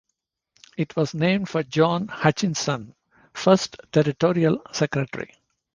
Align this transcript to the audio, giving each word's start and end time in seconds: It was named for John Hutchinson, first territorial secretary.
It 0.77 0.95
was 0.95 1.13
named 1.13 1.47
for 1.47 1.61
John 1.61 2.07
Hutchinson, 2.07 2.95
first 3.35 3.75
territorial 3.91 4.63
secretary. 4.71 5.35